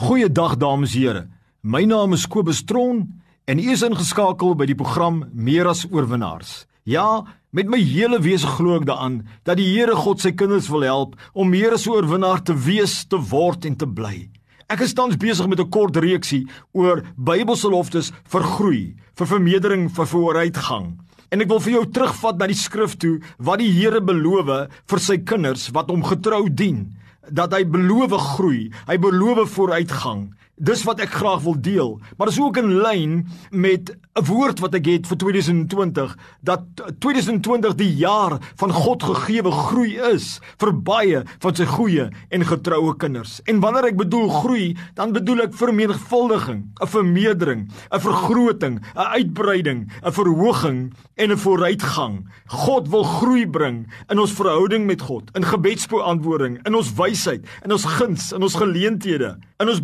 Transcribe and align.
Goeiedag 0.00 0.54
dames 0.56 0.94
en 0.94 1.00
here. 1.02 1.28
My 1.60 1.82
naam 1.84 2.14
is 2.16 2.22
Kobus 2.24 2.62
Tron 2.64 3.02
en 3.44 3.58
u 3.60 3.66
is 3.68 3.82
ingeskakel 3.84 4.54
by 4.56 4.64
die 4.70 4.76
program 4.78 5.26
Meer 5.36 5.68
as 5.68 5.82
oorwinnaars. 5.90 6.64
Ja, 6.88 7.26
met 7.52 7.68
my 7.68 7.76
hele 7.84 8.16
wese 8.24 8.48
glo 8.48 8.78
ek 8.78 8.86
daaraan 8.88 9.18
dat 9.44 9.60
die 9.60 9.66
Here 9.68 9.92
God 9.92 10.24
sy 10.24 10.32
kinders 10.32 10.70
wil 10.72 10.86
help 10.88 11.18
om 11.36 11.52
meer 11.52 11.76
as 11.76 11.84
oorwinnaar 11.84 12.40
te 12.40 12.56
wees, 12.56 13.02
te 13.12 13.20
word 13.20 13.68
en 13.68 13.76
te 13.76 13.84
bly. 13.84 14.30
Ek 14.72 14.86
is 14.86 14.96
tans 14.96 15.20
besig 15.20 15.44
met 15.52 15.60
'n 15.60 15.68
kort 15.68 16.00
reeksie 16.00 16.48
oor 16.72 17.04
Bybelse 17.20 17.68
beloftes 17.68 18.10
vir 18.24 18.42
groei, 18.56 18.96
vir 19.20 19.26
vermeerdering, 19.26 19.90
vir 19.92 20.06
vooruitgang. 20.06 20.96
En 21.30 21.42
ek 21.42 21.50
wil 21.50 21.60
vir 21.62 21.76
jou 21.76 21.84
terugvat 21.94 22.40
na 22.40 22.48
die 22.50 22.58
skrif 22.58 22.96
toe 22.98 23.20
wat 23.38 23.60
die 23.62 23.70
Here 23.70 24.00
beloof 24.02 24.50
vir 24.90 25.02
sy 25.02 25.20
kinders 25.22 25.68
wat 25.74 25.90
hom 25.92 26.02
getrou 26.06 26.48
dien 26.48 26.88
dat 27.30 27.52
hy 27.54 27.62
beloof 27.68 28.16
groei, 28.34 28.70
hy 28.88 28.96
beloof 28.98 29.52
vooruitgang. 29.54 30.30
Dis 30.60 30.82
wat 30.84 30.98
ek 31.00 31.14
graag 31.16 31.40
wil 31.46 31.54
deel, 31.56 31.94
maar 32.18 32.28
dis 32.28 32.36
ook 32.36 32.58
in 32.60 32.74
lyn 32.84 33.12
met 33.48 33.96
'n 34.18 34.24
woord 34.28 34.58
wat 34.60 34.74
ek 34.74 34.86
het 34.86 35.06
vir 35.06 35.16
2020 35.16 36.16
dat 36.44 36.60
2020 36.98 37.74
die 37.74 37.94
jaar 37.96 38.36
van 38.60 38.72
God 38.72 39.02
gegeewe 39.02 39.50
groei 39.50 39.96
is 40.12 40.40
vir 40.58 40.72
baie 40.74 41.22
van 41.38 41.54
sy 41.54 41.64
goeie 41.64 42.10
en 42.28 42.44
getroue 42.44 42.96
kinders. 42.96 43.40
En 43.44 43.60
wanneer 43.60 43.84
ek 43.84 43.96
bedoel 43.96 44.28
groei, 44.28 44.76
dan 44.94 45.12
bedoel 45.12 45.40
ek 45.40 45.54
vermenigvuldiging, 45.54 46.68
'n 46.82 46.86
vermeerdering, 46.86 47.70
'n 47.90 48.00
vergroting, 48.00 48.80
'n 48.94 49.08
uitbreiding, 49.16 49.88
'n 50.04 50.12
verhoging 50.12 50.92
en 51.16 51.30
'n 51.30 51.38
vooruitgang. 51.38 52.28
God 52.46 52.88
wil 52.88 53.04
groei 53.04 53.46
bring 53.46 53.86
in 54.08 54.18
ons 54.18 54.32
verhouding 54.32 54.86
met 54.86 55.00
God, 55.00 55.30
in 55.32 55.44
gebedsbeantwoording, 55.44 56.66
in 56.66 56.74
ons 56.74 56.92
wysheid, 56.94 57.46
in 57.64 57.72
ons 57.72 57.84
guns, 57.84 58.32
in 58.32 58.42
ons 58.42 58.54
geleenthede, 58.54 59.38
in 59.58 59.68
ons 59.68 59.80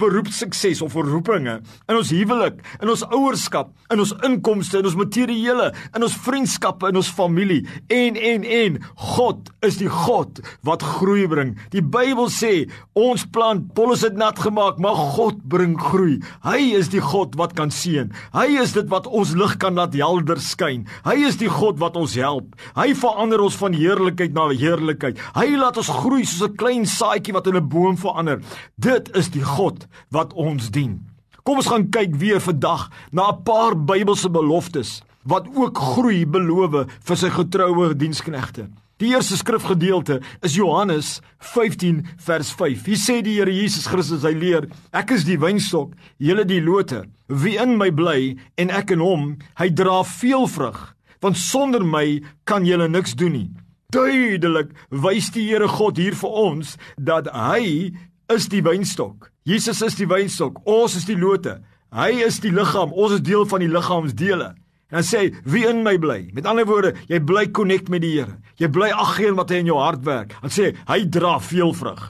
beroepssukses 0.66 0.82
of 0.82 0.94
roepinge, 0.94 1.60
in 1.88 1.96
ons 1.96 2.10
huwelik, 2.10 2.60
in 2.80 2.90
ons 2.90 3.04
ouerskap, 3.12 3.70
in 3.92 4.00
ons 4.02 4.12
inkomste, 4.26 4.80
in 4.80 4.88
ons 4.88 4.96
materiële, 4.98 5.70
in 5.94 6.02
ons 6.02 6.16
vriendskappe, 6.26 6.88
in 6.90 6.96
ons 6.96 7.10
familie 7.10 7.66
en 7.92 8.16
en 8.16 8.44
en 8.44 8.78
God 9.16 9.50
is 9.66 9.78
die 9.78 9.90
God 9.90 10.40
wat 10.66 10.82
groei 10.82 11.26
bring. 11.28 11.54
Die 11.72 11.82
Bybel 11.82 12.28
sê 12.32 12.68
ons 12.94 13.24
plant, 13.32 13.68
Paulus 13.76 14.04
het 14.06 14.16
nat 14.18 14.38
gemaak, 14.38 14.78
maar 14.82 14.96
God 15.16 15.42
bring 15.48 15.76
groei. 15.78 16.18
Hy 16.44 16.58
is 16.78 16.90
die 16.92 17.02
God 17.02 17.36
wat 17.38 17.54
kan 17.56 17.70
seën. 17.70 18.10
Hy 18.34 18.46
is 18.62 18.74
dit 18.76 18.88
wat 18.90 19.06
ons 19.06 19.34
lig 19.36 19.56
kan 19.62 19.76
laat 19.78 19.94
helder 19.96 20.40
skyn. 20.42 20.86
Hy 21.06 21.16
is 21.28 21.38
die 21.40 21.50
God 21.50 21.80
wat 21.82 21.96
ons 21.98 22.16
help. 22.18 22.54
Hy 22.76 22.92
verander 22.98 23.42
ons 23.44 23.58
van 23.60 23.76
heerlikheid 23.76 24.34
na 24.36 24.48
heerlikheid. 24.52 25.20
Hy 25.36 25.48
laat 25.58 25.78
ons 25.80 25.92
groei 26.02 26.24
soos 26.24 26.48
'n 26.48 26.56
klein 26.56 26.86
saadjie 26.86 27.34
wat 27.34 27.46
in 27.46 27.56
'n 27.56 27.68
boom 27.68 27.96
verander. 27.96 28.40
Dit 28.78 29.10
is 29.16 29.28
die 29.30 29.44
God 29.44 29.86
wat 30.10 30.32
ons 30.32 30.55
dien. 30.70 31.00
Kom 31.42 31.60
ons 31.60 31.68
gaan 31.70 31.90
kyk 31.90 32.16
weer 32.18 32.40
vandag 32.40 32.88
na 33.12 33.30
'n 33.30 33.42
paar 33.42 33.74
Bybelse 33.76 34.30
beloftes 34.30 35.02
wat 35.22 35.46
ook 35.54 35.78
groei 35.78 36.26
beloof 36.26 36.86
vir 37.04 37.16
sy 37.16 37.30
getroue 37.30 37.94
diensknegte. 37.94 38.68
Die 38.96 39.10
eerste 39.12 39.36
skrifgedeelte 39.36 40.22
is 40.40 40.54
Johannes 40.54 41.20
15 41.38 42.06
vers 42.16 42.52
5. 42.56 42.86
Hier 42.86 42.96
sê 42.96 43.18
die 43.20 43.34
Here 43.36 43.52
Jesus 43.52 43.86
Christus 43.86 44.22
hy 44.24 44.32
leer: 44.32 44.68
Ek 44.90 45.10
is 45.12 45.26
die 45.28 45.36
wynstok, 45.36 45.92
julle 46.16 46.46
die 46.48 46.62
lote. 46.64 47.02
Wie 47.28 47.58
in 47.60 47.76
my 47.76 47.90
bly 47.92 48.38
en 48.56 48.70
ek 48.70 48.94
in 48.96 49.04
hom, 49.04 49.36
hy 49.60 49.68
dra 49.68 50.00
veel 50.00 50.48
vrug, 50.48 50.80
want 51.20 51.36
sonder 51.36 51.84
my 51.84 52.22
kan 52.48 52.64
julle 52.64 52.88
niks 52.88 53.12
doen 53.20 53.36
nie. 53.36 53.50
Duidelik 53.92 54.72
wys 54.88 55.28
die 55.34 55.44
Here 55.50 55.68
God 55.68 56.00
hier 56.00 56.16
vir 56.16 56.40
ons 56.48 56.78
dat 56.96 57.28
hy 57.36 57.92
is 58.32 58.48
die 58.48 58.62
wynstok. 58.62 59.30
Jesus 59.46 59.82
is 59.86 59.96
die 59.98 60.08
wynstok, 60.10 60.58
ons 60.66 60.96
is 60.98 61.06
die 61.08 61.18
lote. 61.18 61.60
Hy 61.94 62.10
is 62.26 62.40
die 62.42 62.52
liggaam, 62.52 62.92
ons 62.92 63.16
is 63.18 63.24
deel 63.24 63.46
van 63.48 63.62
die 63.62 63.70
liggaamsdele. 63.70 64.54
En 64.90 65.00
hy 65.00 65.04
sê, 65.06 65.22
wie 65.46 65.64
in 65.66 65.82
my 65.86 65.96
bly? 65.98 66.28
Met 66.34 66.46
ander 66.46 66.66
woorde, 66.66 66.92
jy 67.10 67.18
bly 67.26 67.46
connect 67.54 67.90
met 67.90 68.04
die 68.04 68.12
Here. 68.18 68.36
Jy 68.60 68.70
bly 68.74 68.92
aggeen 68.94 69.38
wat 69.38 69.50
hy 69.50 69.62
in 69.62 69.70
jou 69.70 69.78
hart 69.80 70.04
werk. 70.06 70.36
Hy 70.42 70.50
sê, 70.52 70.68
hy 70.86 71.00
dra 71.10 71.36
veel 71.42 71.74
vrug. 71.74 72.04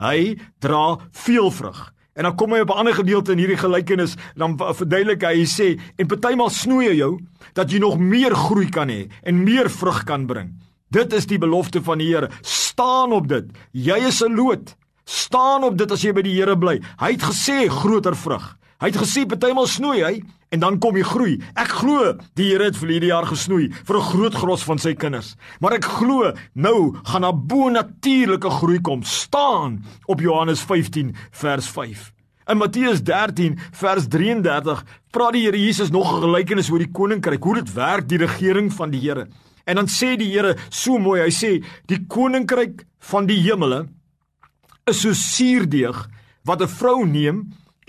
Hy 0.00 0.36
dra 0.64 0.84
veel 1.24 1.50
vrug. 1.52 1.82
En 2.16 2.24
dan 2.24 2.36
kom 2.40 2.54
hy 2.56 2.62
op 2.64 2.70
'n 2.72 2.80
ander 2.80 2.94
gedeelte 2.94 3.32
in 3.32 3.38
hierdie 3.38 3.60
gelykenis, 3.60 4.16
dan 4.36 4.56
verduidelik 4.56 5.22
hy, 5.22 5.34
hy 5.44 5.44
sê, 5.44 5.80
en 5.98 6.06
partymal 6.06 6.50
snoei 6.50 6.88
hy 6.88 6.96
jou 6.96 7.20
dat 7.52 7.70
jy 7.70 7.78
nog 7.78 7.98
meer 7.98 8.34
groei 8.34 8.70
kan 8.70 8.88
hê 8.88 9.08
en 9.22 9.44
meer 9.44 9.68
vrug 9.70 10.04
kan 10.04 10.26
bring. 10.26 10.56
Dit 10.90 11.12
is 11.12 11.26
die 11.26 11.38
belofte 11.38 11.82
van 11.82 11.98
die 11.98 12.08
Here. 12.14 12.30
Staan 12.40 13.12
op 13.12 13.28
dit. 13.28 13.44
Jy 13.72 13.98
is 14.08 14.22
'n 14.22 14.34
loot. 14.34 14.76
Staan 15.06 15.64
op 15.64 15.76
dit 15.78 15.90
as 15.94 16.02
jy 16.02 16.12
by 16.12 16.22
die 16.26 16.34
Here 16.34 16.56
bly. 16.58 16.80
Hy 16.98 17.12
het 17.14 17.22
gesê 17.22 17.66
groter 17.70 18.16
vrug. 18.18 18.56
Hy 18.82 18.90
het 18.90 18.98
gesê 18.98 19.22
partymal 19.24 19.68
snoei 19.70 20.00
hy 20.02 20.16
en 20.52 20.60
dan 20.60 20.80
kom 20.82 20.98
jy 20.98 21.04
groei. 21.06 21.34
Ek 21.56 21.70
glo 21.78 22.10
die 22.36 22.50
Here 22.50 22.66
het 22.68 22.76
vir 22.76 22.90
hierdie 22.96 23.12
jaar 23.12 23.28
gesnoei 23.30 23.70
vir 23.72 23.96
'n 23.96 24.08
groot 24.10 24.34
gros 24.34 24.64
van 24.66 24.78
sy 24.78 24.94
kinders. 24.94 25.36
Maar 25.60 25.78
ek 25.78 25.84
glo 25.84 26.32
nou 26.54 26.96
gaan 27.04 27.22
daar 27.22 27.38
bo-natuurlike 27.38 28.50
groei 28.50 28.80
kom. 28.80 29.02
Staan 29.02 29.84
op 30.06 30.20
Johannes 30.20 30.60
15 30.60 31.14
vers 31.30 31.66
5. 31.68 32.12
In 32.48 32.58
Matteus 32.58 33.02
13 33.02 33.58
vers 33.72 34.08
33 34.08 34.84
praat 35.10 35.32
die 35.32 35.44
Here 35.46 35.58
Jesus 35.58 35.90
nog 35.90 36.12
'n 36.12 36.20
gelykenis 36.22 36.70
oor 36.70 36.78
die 36.78 36.92
koninkryk, 36.92 37.42
hoe 37.42 37.54
dit 37.54 37.72
werk, 37.72 38.08
die 38.08 38.18
regering 38.18 38.72
van 38.72 38.90
die 38.90 39.00
Here. 39.00 39.28
En 39.64 39.76
dan 39.76 39.86
sê 39.86 40.16
die 40.16 40.30
Here 40.32 40.56
so 40.68 40.98
mooi, 40.98 41.20
hy 41.20 41.30
sê 41.30 41.64
die 41.86 42.06
koninkryk 42.06 42.84
van 42.98 43.26
die 43.26 43.40
hemele 43.40 43.88
is 44.86 45.00
so 45.02 45.10
suurdeeg 45.18 45.96
wat 46.46 46.62
'n 46.62 46.74
vrou 46.78 47.06
neem 47.06 47.38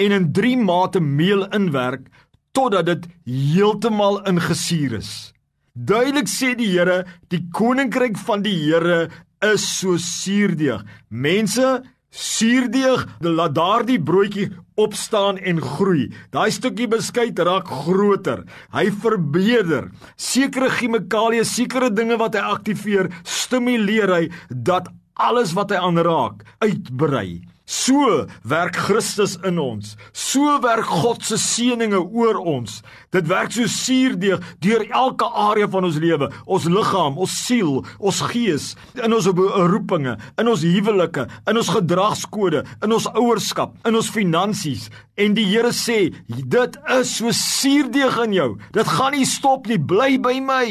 en 0.01 0.11
in 0.11 0.31
3 0.33 0.57
mate 0.57 0.99
meel 0.99 1.45
inwerk 1.53 2.07
totdat 2.51 2.85
dit 2.85 3.03
heeltemal 3.23 4.25
ingesuur 4.25 4.93
is. 4.97 5.33
Duidelik 5.73 6.27
sê 6.27 6.55
die 6.57 6.71
Here, 6.73 7.05
die 7.29 7.47
koninkryk 7.51 8.17
van 8.17 8.41
die 8.41 8.55
Here 8.65 9.09
is 9.41 9.79
so 9.79 9.97
suurdeeg. 9.97 10.81
Mense, 11.09 11.83
suurdeeg, 12.09 13.05
laat 13.21 13.53
daardie 13.55 14.01
broodjie 14.01 14.49
opstaan 14.75 15.37
en 15.37 15.61
groei. 15.61 16.09
Daai 16.31 16.49
stukkie 16.51 16.87
beskuit 16.87 17.39
raak 17.39 17.67
groter. 17.67 18.43
Hy 18.73 18.89
verbeter. 18.89 19.91
Sekere 20.15 20.69
chemikalieë, 20.69 21.45
sekere 21.45 21.93
dinge 21.93 22.17
wat 22.17 22.33
hy 22.33 22.41
aktiveer, 22.41 23.13
stimuleer 23.23 24.09
hy 24.09 24.29
dat 24.49 24.89
alles 25.17 25.53
wat 25.57 25.73
hy 25.73 25.81
aanraak 25.81 26.43
uitbrei. 26.63 27.41
So 27.67 28.23
werk 28.47 28.77
Christus 28.79 29.33
in 29.43 29.57
ons. 29.59 29.97
So 30.15 30.55
werk 30.63 30.87
God 30.87 31.25
se 31.27 31.35
seëninge 31.35 31.99
oor 31.99 32.39
ons. 32.39 32.77
Dit 33.11 33.27
werk 33.27 33.51
so 33.51 33.67
suurdeeg 33.67 34.39
deur 34.63 34.85
elke 34.87 35.27
area 35.27 35.67
van 35.73 35.89
ons 35.89 35.97
lewe, 35.99 36.29
ons 36.47 36.69
liggaam, 36.71 37.19
ons 37.19 37.35
siel, 37.43 37.81
ons 37.99 38.21
gees, 38.31 38.69
in 38.95 39.17
ons 39.17 39.27
beroepinge, 39.35 40.15
in 40.39 40.53
ons 40.53 40.63
huwelike, 40.63 41.27
in 41.43 41.59
ons 41.59 41.73
gedragskode, 41.75 42.63
in 42.87 42.95
ons 42.95 43.09
ouerskap, 43.19 43.75
in 43.83 43.99
ons 43.99 44.13
finansies. 44.15 44.87
En 45.19 45.35
die 45.35 45.49
Here 45.51 45.75
sê, 45.75 45.99
dit 46.31 46.81
is 46.95 47.15
so 47.19 47.35
suurdeeg 47.35 48.15
in 48.29 48.39
jou. 48.39 48.49
Dit 48.79 48.95
gaan 48.95 49.15
nie 49.17 49.27
stop 49.27 49.67
nie, 49.67 49.79
bly 49.79 50.15
by 50.23 50.37
my. 50.39 50.65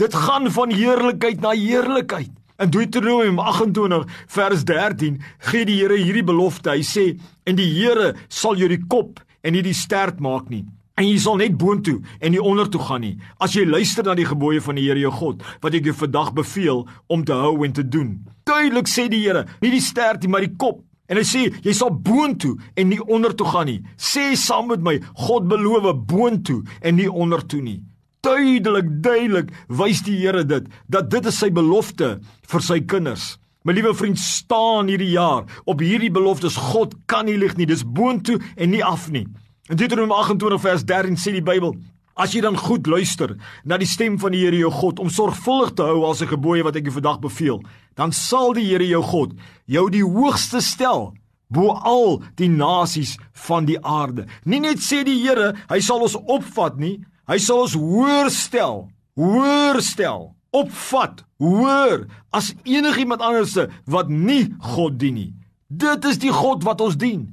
Dit 0.00 0.16
gaan 0.16 0.48
van 0.48 0.72
heerlikheid 0.72 1.44
na 1.44 1.52
heerlikheid. 1.52 2.32
In 2.60 2.68
Deuteronomium 2.68 3.38
28 3.38 4.04
vers 4.26 4.64
13 4.64 5.22
gee 5.48 5.64
die 5.64 5.78
Here 5.78 5.96
hierdie 5.96 6.24
belofte. 6.24 6.74
Hy 6.74 6.82
sê: 6.84 7.04
"En 7.48 7.56
die 7.56 7.70
Here 7.72 8.14
sal 8.28 8.56
jou 8.56 8.68
die 8.68 8.82
kop 8.86 9.20
en 9.40 9.52
nie 9.52 9.62
die 9.62 9.72
stert 9.72 10.20
maak 10.20 10.50
nie." 10.50 10.66
En 10.96 11.08
jy 11.08 11.16
sal 11.18 11.36
net 11.36 11.56
boontoe 11.56 12.02
en 12.20 12.30
nie 12.30 12.42
ondertoe 12.42 12.80
gaan 12.80 13.00
nie. 13.00 13.16
As 13.40 13.54
jy 13.54 13.64
luister 13.64 14.04
na 14.04 14.14
die 14.14 14.28
gebooie 14.28 14.60
van 14.60 14.76
die 14.76 14.84
Here 14.84 15.00
jou 15.00 15.10
God 15.10 15.42
wat 15.62 15.74
ek 15.74 15.84
jou 15.84 15.94
vandag 15.94 16.34
beveel 16.34 16.86
om 17.08 17.24
te 17.24 17.32
hou 17.32 17.64
en 17.64 17.72
te 17.72 17.88
doen. 17.88 18.26
Duidelik 18.44 18.88
sê 18.88 19.08
die 19.08 19.24
Here, 19.24 19.46
nie 19.62 19.70
die 19.70 19.80
stert 19.80 20.20
nie, 20.22 20.28
maar 20.28 20.44
die 20.44 20.56
kop. 20.56 20.84
En 21.08 21.16
hy 21.16 21.24
sê 21.24 21.48
jy 21.64 21.72
sal 21.72 21.90
boontoe 21.90 22.58
en 22.76 22.88
nie 22.88 23.00
ondertoe 23.00 23.46
gaan 23.46 23.66
nie. 23.66 23.80
Sê 23.96 24.36
saam 24.36 24.68
met 24.68 24.80
my, 24.84 25.00
God 25.14 25.48
beloof 25.48 25.96
boontoe 26.04 26.62
en 26.82 26.96
nie 26.96 27.08
ondertoe 27.08 27.62
nie 27.62 27.80
duidelik 28.24 28.88
duidelik 29.02 29.52
wys 29.68 30.02
die 30.06 30.16
Here 30.20 30.44
dit 30.44 30.66
dat 30.88 31.10
dit 31.10 31.26
is 31.26 31.38
sy 31.40 31.50
belofte 31.54 32.18
vir 32.50 32.64
sy 32.64 32.80
kinders. 32.80 33.36
My 33.64 33.74
liewe 33.76 33.92
vriend, 33.92 34.18
staan 34.18 34.88
hierdie 34.88 35.12
jaar 35.12 35.44
op 35.68 35.82
hierdie 35.84 36.12
beloftes. 36.12 36.56
God 36.72 36.94
kan 37.10 37.26
nie 37.28 37.36
lieg 37.36 37.58
nie. 37.58 37.68
Dis 37.68 37.84
boontoe 37.84 38.38
en 38.56 38.72
nie 38.72 38.84
af 38.84 39.10
nie. 39.12 39.26
In 39.68 39.76
Deuteronomium 39.76 40.16
28 40.16 40.62
vers 40.64 40.84
13 40.88 41.18
sê 41.20 41.34
die 41.36 41.44
Bybel: 41.44 41.74
As 42.16 42.32
jy 42.34 42.40
dan 42.44 42.56
goed 42.58 42.88
luister 42.88 43.36
na 43.64 43.76
die 43.80 43.88
stem 43.88 44.16
van 44.20 44.32
die 44.32 44.42
Here 44.46 44.58
jou 44.58 44.72
God 44.72 45.00
om 45.00 45.12
sorgvuldig 45.12 45.76
te 45.76 45.86
hou 45.88 46.02
al 46.08 46.16
sy 46.16 46.28
gebooie 46.30 46.64
wat 46.66 46.76
ek 46.80 46.88
jou 46.88 46.96
vandag 46.96 47.20
beveel, 47.22 47.60
dan 47.96 48.12
sal 48.16 48.54
die 48.56 48.66
Here 48.68 48.88
jou 48.88 49.02
God 49.12 49.36
jou 49.70 49.86
die 49.92 50.04
hoogste 50.04 50.64
stel 50.64 51.12
bo 51.50 51.74
al 51.74 52.20
die 52.38 52.48
nasies 52.48 53.16
van 53.46 53.66
die 53.66 53.78
aarde. 53.82 54.26
Nie 54.44 54.62
net 54.62 54.82
sê 54.84 55.02
die 55.06 55.18
Here, 55.20 55.52
hy 55.70 55.80
sal 55.84 56.04
ons 56.06 56.16
opvat 56.20 56.78
nie, 56.80 57.00
Hy 57.30 57.38
sal 57.38 57.62
ons 57.62 57.76
hoër 57.78 58.28
stel, 58.34 58.88
hoër 59.14 59.78
stel, 59.86 60.32
opvat, 60.50 61.22
hoër 61.38 62.08
as 62.34 62.50
enigiemand 62.66 63.22
anderste 63.22 63.68
wat 63.86 64.10
nie 64.10 64.48
God 64.72 64.98
dien 64.98 65.14
nie. 65.14 65.30
Dit 65.70 66.08
is 66.10 66.18
die 66.18 66.34
God 66.34 66.66
wat 66.66 66.82
ons 66.82 66.98
dien. 66.98 67.28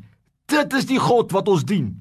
Dit 0.45 0.73
is 0.77 0.85
die 0.85 1.01
God 1.01 1.33
wat 1.33 1.49
ons 1.49 1.65
dien. 1.65 1.95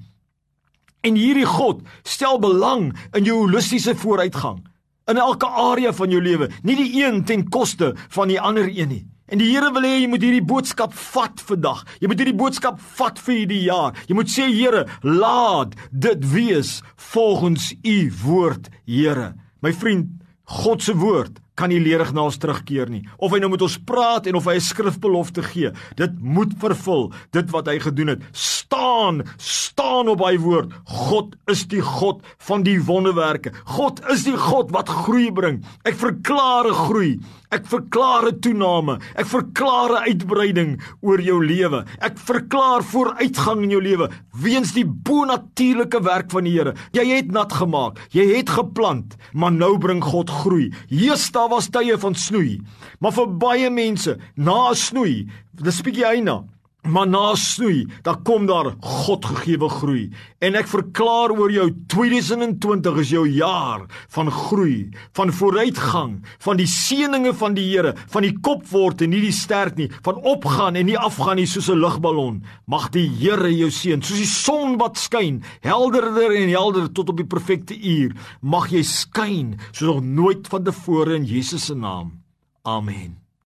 En 1.01 1.17
hierdie 1.17 1.47
God 1.49 1.81
stel 2.05 2.37
belang 2.41 2.91
in 3.17 3.25
jou 3.25 3.39
holistiese 3.41 3.97
vooruitgang 3.97 4.61
in 5.07 5.17
elke 5.17 5.47
area 5.47 5.93
van 5.95 6.11
jou 6.11 6.19
lewe, 6.21 6.49
nie 6.67 6.75
die 6.75 6.89
een 6.99 7.21
ten 7.25 7.45
koste 7.49 7.93
van 8.13 8.27
die 8.27 8.39
ander 8.39 8.67
een 8.67 8.91
nie. 8.91 9.05
En 9.27 9.41
die 9.41 9.49
Here 9.51 9.71
wil 9.75 9.83
hê 9.83 9.97
jy 9.97 10.11
moet 10.11 10.23
hierdie 10.23 10.45
boodskap 10.45 10.93
vat 10.95 11.41
vandag. 11.49 11.81
Jy 11.99 12.11
moet 12.11 12.21
hierdie 12.21 12.37
boodskap 12.37 12.77
vat 12.99 13.19
vir 13.25 13.35
hierdie 13.41 13.63
jaar. 13.65 13.97
Jy 14.07 14.15
moet 14.15 14.31
sê 14.31 14.47
Here, 14.47 14.85
laat 15.03 15.75
dit 15.91 16.29
wees 16.31 16.77
volgens 17.11 17.73
u 17.83 17.97
woord, 18.23 18.71
Here. 18.87 19.33
My 19.59 19.73
vriend, 19.75 20.13
God 20.47 20.85
se 20.85 20.95
woord 20.95 21.41
kan 21.57 21.71
nie 21.73 21.81
ledig 21.81 22.13
na 22.13 22.27
ons 22.29 22.37
terugkeer 22.37 22.91
nie. 22.93 23.03
Of 23.17 23.33
hy 23.33 23.41
nou 23.41 23.49
met 23.49 23.63
ons 23.65 23.77
praat 23.89 24.29
en 24.29 24.37
of 24.37 24.45
hy 24.45 24.55
'n 24.55 24.67
skrifbelofte 24.69 25.43
gee, 25.43 25.71
dit 25.95 26.13
moet 26.21 26.53
vervul 26.59 27.11
dit 27.31 27.51
wat 27.51 27.67
hy 27.67 27.79
gedoen 27.79 28.07
het. 28.07 28.21
Staan, 28.31 29.23
staan 29.37 30.07
op 30.07 30.21
hy 30.21 30.37
woord. 30.37 30.71
God 30.85 31.35
is 31.47 31.65
die 31.67 31.81
God 31.81 32.21
van 32.37 32.63
die 32.63 32.79
wonderwerke. 32.79 33.51
God 33.65 34.01
is 34.11 34.23
die 34.23 34.37
God 34.37 34.71
wat 34.71 34.89
groei 34.89 35.31
bring. 35.31 35.63
Ek 35.83 35.95
verklaar 35.95 36.67
'n 36.67 36.73
groei. 36.73 37.19
Ek 37.49 37.65
verklaar 37.65 38.27
'n 38.27 38.39
toename. 38.39 38.99
Ek 39.15 39.25
verklaar 39.25 39.89
'n 39.91 40.03
uitbreiding 40.11 40.81
oor 41.01 41.21
jou 41.21 41.45
lewe. 41.45 41.85
Ek 42.01 42.17
verklaar 42.17 42.83
vooruitgang 42.83 43.63
in 43.63 43.69
jou 43.69 43.81
lewe 43.81 44.09
weens 44.33 44.73
die 44.73 44.85
bonatuurlike 44.85 46.03
werk 46.03 46.31
van 46.31 46.43
die 46.43 46.57
Here. 46.57 46.73
Jy 46.91 47.05
het 47.15 47.31
nat 47.31 47.53
gemaak. 47.53 47.99
Jy 48.11 48.35
het 48.35 48.49
geplant, 48.49 49.15
maar 49.33 49.51
nou 49.51 49.77
bring 49.77 50.03
God 50.03 50.29
groei. 50.29 50.73
Jesus 50.89 51.25
daar 51.47 51.55
was 51.55 51.69
tye 51.71 51.95
van 51.97 52.15
snoei. 52.15 52.59
Maar 52.99 53.13
vir 53.15 53.33
baie 53.39 53.69
mense, 53.71 54.17
na 54.35 54.73
snoei, 54.75 55.27
dis 55.63 55.81
bietjie 55.85 56.05
eina. 56.05 56.41
Maar 56.87 57.07
na 57.07 57.35
snoei, 57.35 57.85
dan 58.03 58.21
kom 58.23 58.45
daar 58.47 58.71
Godgegewe 58.79 59.69
groei. 59.69 60.07
En 60.39 60.55
ek 60.55 60.69
verklaar 60.71 61.33
oor 61.35 61.51
jou 61.51 61.67
2020 61.91 62.99
is 63.03 63.11
jou 63.11 63.25
jaar 63.27 63.83
van 64.15 64.31
groei, 64.31 64.89
van 65.17 65.33
vooruitgang, 65.33 66.13
van 66.45 66.59
die 66.59 66.69
seëninge 66.69 67.33
van 67.37 67.57
die 67.57 67.65
Here, 67.67 67.93
van 68.13 68.23
die 68.23 68.33
kop 68.39 68.63
word 68.71 69.03
en 69.03 69.11
nie 69.11 69.21
die 69.25 69.35
stert 69.35 69.75
nie, 69.81 69.89
van 70.05 70.21
opgaan 70.23 70.79
en 70.79 70.87
nie 70.87 70.97
afgaan 70.97 71.41
nie 71.41 71.47
soos 71.47 71.69
'n 71.69 71.81
lugballon. 71.81 72.43
Mag 72.65 72.89
die 72.91 73.07
Here 73.07 73.51
jou 73.51 73.69
seën, 73.69 74.01
soos 74.01 74.17
die 74.17 74.25
son 74.25 74.77
wat 74.77 74.97
skyn, 74.97 75.43
helderder 75.61 76.31
en 76.31 76.49
helderder 76.49 76.93
tot 76.93 77.09
op 77.09 77.17
die 77.17 77.27
perfekte 77.27 77.75
uur. 77.75 78.15
Mag 78.41 78.71
jy 78.71 78.83
skyn 78.83 79.59
soos 79.71 79.95
nog 79.95 80.03
nooit 80.03 80.47
vantevore 80.47 81.15
in 81.15 81.25
Jesus 81.25 81.65
se 81.65 81.75
naam. 81.75 82.23
Amen. 82.63 83.26